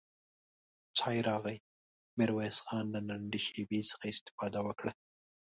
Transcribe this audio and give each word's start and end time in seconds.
چای 0.97 1.17
راغی، 1.27 1.57
ميرويس 2.17 2.57
خان 2.65 2.85
له 2.93 3.01
لنډې 3.09 3.39
شيبې 3.47 3.81
څخه 3.89 4.05
استفاده 4.13 4.59
وکړه. 4.63 4.91